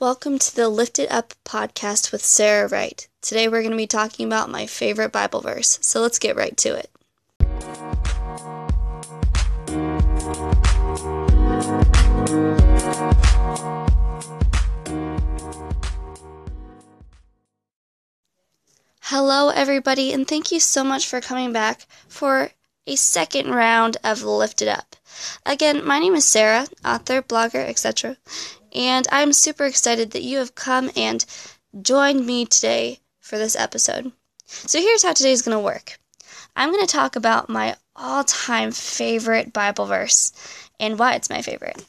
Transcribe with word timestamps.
Welcome 0.00 0.38
to 0.38 0.56
the 0.56 0.70
Lifted 0.70 1.12
Up 1.12 1.34
podcast 1.44 2.10
with 2.10 2.24
Sarah 2.24 2.66
Wright. 2.68 3.06
Today 3.20 3.48
we're 3.48 3.60
going 3.60 3.72
to 3.72 3.76
be 3.76 3.86
talking 3.86 4.26
about 4.26 4.48
my 4.48 4.64
favorite 4.64 5.12
Bible 5.12 5.42
verse, 5.42 5.78
so 5.82 6.00
let's 6.00 6.18
get 6.18 6.36
right 6.36 6.56
to 6.56 6.74
it. 6.74 6.90
Hello, 19.02 19.50
everybody, 19.50 20.14
and 20.14 20.26
thank 20.26 20.50
you 20.50 20.60
so 20.60 20.82
much 20.82 21.06
for 21.06 21.20
coming 21.20 21.52
back 21.52 21.82
for 22.08 22.52
a 22.86 22.96
second 22.96 23.50
round 23.50 23.98
of 24.02 24.22
Lifted 24.22 24.68
Up. 24.68 24.96
Again, 25.44 25.86
my 25.86 25.98
name 25.98 26.14
is 26.14 26.24
Sarah, 26.24 26.68
author, 26.82 27.20
blogger, 27.20 27.68
etc., 27.68 28.16
and 28.72 29.06
I'm 29.10 29.32
super 29.32 29.64
excited 29.64 30.10
that 30.12 30.22
you 30.22 30.38
have 30.38 30.54
come 30.54 30.90
and 30.96 31.24
joined 31.82 32.26
me 32.26 32.44
today 32.46 33.00
for 33.20 33.38
this 33.38 33.56
episode. 33.56 34.12
So 34.46 34.80
here's 34.80 35.02
how 35.02 35.12
today's 35.12 35.42
going 35.42 35.56
to 35.56 35.64
work 35.64 35.98
I'm 36.56 36.70
going 36.72 36.86
to 36.86 36.92
talk 36.92 37.16
about 37.16 37.48
my 37.48 37.76
all 37.94 38.24
time 38.24 38.72
favorite 38.72 39.52
Bible 39.52 39.86
verse 39.86 40.32
and 40.78 40.98
why 40.98 41.14
it's 41.14 41.30
my 41.30 41.42
favorite. 41.42 41.84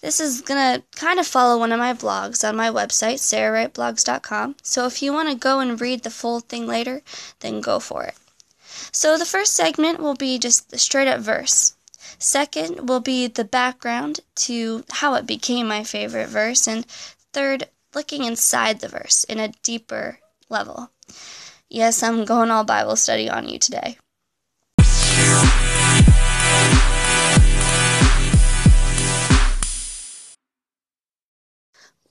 This 0.00 0.20
is 0.20 0.42
going 0.42 0.80
to 0.80 0.98
kind 0.98 1.18
of 1.18 1.26
follow 1.26 1.58
one 1.58 1.72
of 1.72 1.78
my 1.78 1.92
blogs 1.94 2.46
on 2.46 2.54
my 2.54 2.68
website, 2.68 3.18
sarahwrightblogs.com. 3.18 4.56
So 4.62 4.86
if 4.86 5.02
you 5.02 5.12
want 5.12 5.30
to 5.30 5.34
go 5.34 5.60
and 5.60 5.80
read 5.80 6.02
the 6.02 6.10
full 6.10 6.40
thing 6.40 6.66
later, 6.66 7.02
then 7.40 7.60
go 7.60 7.80
for 7.80 8.04
it. 8.04 8.14
So 8.92 9.16
the 9.16 9.24
first 9.24 9.54
segment 9.54 10.00
will 10.00 10.14
be 10.14 10.38
just 10.38 10.70
the 10.70 10.78
straight 10.78 11.08
up 11.08 11.20
verse. 11.20 11.75
Second 12.18 12.88
will 12.88 13.00
be 13.00 13.26
the 13.26 13.44
background 13.44 14.20
to 14.36 14.84
how 14.90 15.14
it 15.14 15.26
became 15.26 15.68
my 15.68 15.84
favorite 15.84 16.28
verse. 16.28 16.66
And 16.66 16.86
third, 17.32 17.68
looking 17.94 18.24
inside 18.24 18.80
the 18.80 18.88
verse 18.88 19.24
in 19.24 19.38
a 19.38 19.52
deeper 19.62 20.18
level. 20.48 20.90
Yes, 21.68 22.02
I'm 22.02 22.24
going 22.24 22.50
all 22.50 22.64
Bible 22.64 22.96
study 22.96 23.28
on 23.28 23.48
you 23.48 23.58
today. 23.58 23.98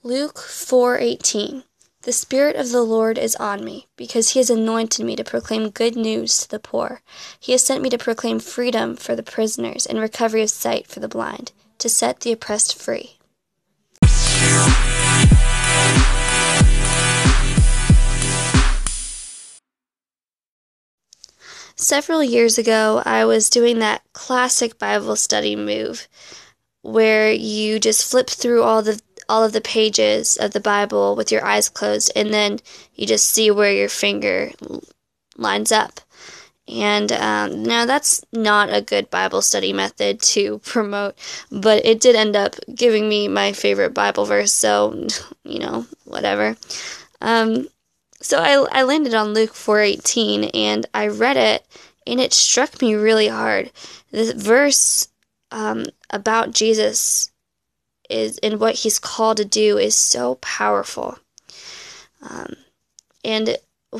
Luke 0.02 0.38
4:18 0.38 1.64
the 2.06 2.12
Spirit 2.12 2.54
of 2.54 2.70
the 2.70 2.84
Lord 2.84 3.18
is 3.18 3.34
on 3.34 3.64
me, 3.64 3.88
because 3.96 4.30
he 4.30 4.38
has 4.38 4.48
anointed 4.48 5.04
me 5.04 5.16
to 5.16 5.24
proclaim 5.24 5.70
good 5.70 5.96
news 5.96 6.38
to 6.38 6.48
the 6.48 6.60
poor. 6.60 7.02
He 7.40 7.50
has 7.50 7.64
sent 7.64 7.82
me 7.82 7.90
to 7.90 7.98
proclaim 7.98 8.38
freedom 8.38 8.94
for 8.94 9.16
the 9.16 9.24
prisoners 9.24 9.86
and 9.86 9.98
recovery 9.98 10.42
of 10.42 10.50
sight 10.50 10.86
for 10.86 11.00
the 11.00 11.08
blind, 11.08 11.50
to 11.78 11.88
set 11.88 12.20
the 12.20 12.30
oppressed 12.30 12.80
free. 12.80 13.18
Several 21.74 22.22
years 22.22 22.56
ago, 22.56 23.02
I 23.04 23.24
was 23.24 23.50
doing 23.50 23.80
that 23.80 24.02
classic 24.12 24.78
Bible 24.78 25.16
study 25.16 25.56
move 25.56 26.06
where 26.82 27.32
you 27.32 27.80
just 27.80 28.08
flip 28.08 28.30
through 28.30 28.62
all 28.62 28.80
the 28.80 29.02
all 29.28 29.44
of 29.44 29.52
the 29.52 29.60
pages 29.60 30.36
of 30.36 30.52
the 30.52 30.60
Bible 30.60 31.16
with 31.16 31.32
your 31.32 31.44
eyes 31.44 31.68
closed, 31.68 32.12
and 32.14 32.32
then 32.32 32.60
you 32.94 33.06
just 33.06 33.28
see 33.28 33.50
where 33.50 33.72
your 33.72 33.88
finger 33.88 34.52
lines 35.36 35.72
up. 35.72 36.00
And 36.68 37.12
um, 37.12 37.62
now 37.62 37.86
that's 37.86 38.24
not 38.32 38.72
a 38.72 38.82
good 38.82 39.08
Bible 39.08 39.40
study 39.40 39.72
method 39.72 40.20
to 40.22 40.58
promote, 40.64 41.16
but 41.50 41.84
it 41.84 42.00
did 42.00 42.16
end 42.16 42.36
up 42.36 42.56
giving 42.74 43.08
me 43.08 43.28
my 43.28 43.52
favorite 43.52 43.94
Bible 43.94 44.24
verse, 44.24 44.52
so, 44.52 45.06
you 45.44 45.60
know, 45.60 45.86
whatever. 46.04 46.56
Um, 47.20 47.68
so 48.20 48.38
I, 48.38 48.80
I 48.80 48.82
landed 48.82 49.14
on 49.14 49.34
Luke 49.34 49.52
4.18 49.52 50.50
and 50.54 50.86
I 50.94 51.08
read 51.08 51.36
it 51.36 51.66
and 52.06 52.20
it 52.20 52.32
struck 52.32 52.80
me 52.80 52.94
really 52.94 53.28
hard. 53.28 53.70
This 54.10 54.32
verse 54.32 55.08
um, 55.50 55.86
about 56.10 56.52
Jesus 56.52 57.30
is 58.10 58.38
and 58.38 58.60
what 58.60 58.76
he's 58.76 58.98
called 58.98 59.36
to 59.38 59.44
do 59.44 59.78
is 59.78 59.94
so 59.94 60.36
powerful. 60.36 61.18
Um, 62.22 62.56
and 63.24 63.56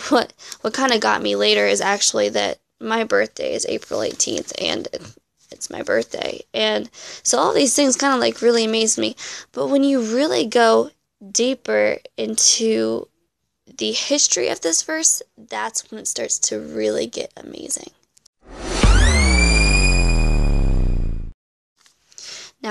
what 0.09 0.33
what 0.61 0.75
kind 0.75 0.93
of 0.93 1.01
got 1.01 1.23
me 1.23 1.37
later 1.37 1.67
is 1.67 1.81
actually 1.81 2.29
that 2.31 2.59
my 2.81 3.05
birthday 3.05 3.55
is 3.55 3.67
April 3.67 4.01
18th 4.01 4.53
and 4.61 4.89
it's 5.51 5.71
my 5.71 5.83
birthday. 5.83 6.41
And 6.53 6.91
so 7.23 7.39
all 7.39 7.55
these 7.55 7.75
things 7.75 7.97
kind 7.97 8.15
of 8.15 8.21
like 8.21 8.43
really 8.43 8.65
amazed 8.65 8.99
me. 8.99 9.17
But 9.53 9.69
when 9.69 9.85
you 9.85 10.01
really 10.01 10.47
go 10.47 10.91
deeper 11.33 11.99
into 12.17 13.09
the 13.79 13.93
history 13.93 14.49
of 14.49 14.61
this 14.61 14.83
verse, 14.83 15.23
that's 15.37 15.91
when 15.91 16.01
it 16.01 16.09
starts 16.09 16.39
to 16.41 16.61
really 16.61 17.07
get 17.07 17.33
amazing. 17.37 17.91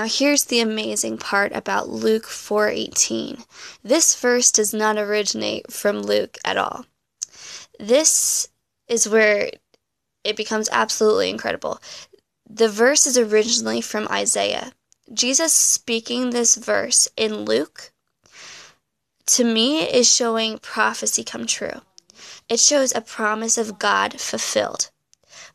Now 0.06 0.12
here's 0.12 0.44
the 0.44 0.60
amazing 0.60 1.18
part 1.18 1.50
about 1.52 1.88
Luke 1.88 2.26
4:18. 2.28 3.44
This 3.82 4.14
verse 4.14 4.52
does 4.52 4.72
not 4.72 4.98
originate 4.98 5.72
from 5.72 6.00
Luke 6.00 6.38
at 6.44 6.56
all. 6.56 6.86
This 7.80 8.46
is 8.86 9.08
where 9.08 9.50
it 10.22 10.36
becomes 10.36 10.68
absolutely 10.70 11.28
incredible. 11.28 11.80
The 12.48 12.68
verse 12.68 13.04
is 13.04 13.18
originally 13.18 13.80
from 13.80 14.06
Isaiah. 14.06 14.74
Jesus 15.12 15.52
speaking 15.52 16.30
this 16.30 16.54
verse 16.54 17.08
in 17.16 17.44
Luke 17.44 17.90
to 19.34 19.42
me 19.42 19.90
is 19.90 20.08
showing 20.08 20.60
prophecy 20.60 21.24
come 21.24 21.48
true. 21.48 21.80
It 22.48 22.60
shows 22.60 22.94
a 22.94 23.00
promise 23.00 23.58
of 23.58 23.80
God 23.80 24.20
fulfilled. 24.20 24.90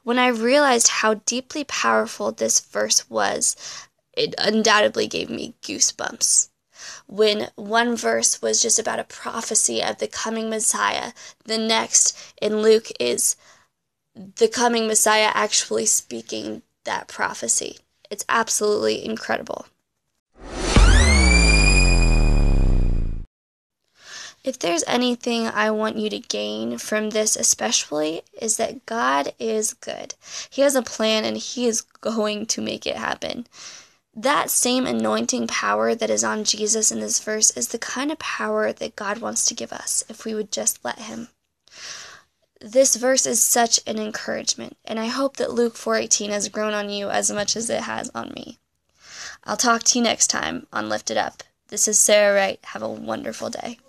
When 0.03 0.19
I 0.19 0.27
realized 0.27 0.89
how 0.89 1.13
deeply 1.25 1.63
powerful 1.63 2.33
this 2.33 2.59
verse 2.59 3.09
was, 3.09 3.55
it 4.13 4.35
undoubtedly 4.37 5.07
gave 5.07 5.29
me 5.29 5.55
goosebumps. 5.61 6.49
When 7.07 7.49
one 7.55 7.95
verse 7.95 8.41
was 8.41 8.61
just 8.61 8.79
about 8.79 8.99
a 8.99 9.03
prophecy 9.03 9.83
of 9.83 9.99
the 9.99 10.07
coming 10.07 10.49
Messiah, 10.49 11.13
the 11.45 11.57
next 11.57 12.17
in 12.41 12.61
Luke 12.61 12.87
is 12.99 13.35
the 14.15 14.47
coming 14.47 14.87
Messiah 14.87 15.31
actually 15.33 15.85
speaking 15.85 16.63
that 16.83 17.07
prophecy. 17.07 17.77
It's 18.09 18.25
absolutely 18.27 19.05
incredible. 19.05 19.67
If 24.43 24.57
there's 24.57 24.83
anything 24.87 25.45
I 25.45 25.69
want 25.69 25.97
you 25.97 26.09
to 26.09 26.19
gain 26.19 26.79
from 26.79 27.11
this, 27.11 27.35
especially, 27.35 28.23
is 28.41 28.57
that 28.57 28.87
God 28.87 29.33
is 29.37 29.75
good. 29.75 30.15
He 30.49 30.63
has 30.63 30.73
a 30.73 30.81
plan 30.81 31.25
and 31.25 31.37
He 31.37 31.67
is 31.67 31.81
going 31.81 32.47
to 32.47 32.61
make 32.61 32.87
it 32.87 32.95
happen 32.95 33.45
that 34.13 34.49
same 34.49 34.85
anointing 34.85 35.47
power 35.47 35.95
that 35.95 36.09
is 36.09 36.23
on 36.23 36.43
Jesus 36.43 36.91
in 36.91 36.99
this 36.99 37.19
verse 37.19 37.51
is 37.51 37.69
the 37.69 37.79
kind 37.79 38.11
of 38.11 38.19
power 38.19 38.73
that 38.73 38.95
God 38.95 39.19
wants 39.19 39.45
to 39.45 39.53
give 39.53 39.71
us 39.71 40.03
if 40.09 40.25
we 40.25 40.33
would 40.33 40.51
just 40.51 40.83
let 40.83 40.99
Him. 40.99 41.29
This 42.59 42.95
verse 42.95 43.25
is 43.25 43.41
such 43.41 43.79
an 43.87 43.97
encouragement, 43.97 44.77
and 44.85 44.99
I 44.99 45.07
hope 45.07 45.37
that 45.37 45.53
Luke 45.53 45.75
4:18 45.75 46.29
has 46.29 46.49
grown 46.49 46.73
on 46.73 46.89
you 46.89 47.09
as 47.09 47.31
much 47.31 47.55
as 47.55 47.69
it 47.69 47.83
has 47.83 48.11
on 48.13 48.33
me. 48.35 48.59
I'll 49.43 49.57
talk 49.57 49.83
to 49.83 49.97
you 49.97 50.03
next 50.03 50.27
time 50.27 50.67
on 50.71 50.89
Lifted 50.89 51.17
Up. 51.17 51.43
This 51.69 51.87
is 51.87 51.99
Sarah 51.99 52.35
Wright. 52.35 52.59
Have 52.65 52.83
a 52.83 52.89
wonderful 52.89 53.49
day. 53.49 53.79